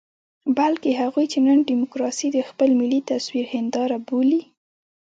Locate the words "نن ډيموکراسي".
1.47-2.27